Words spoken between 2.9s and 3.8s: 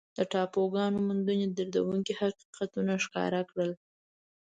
ښکاره کړل.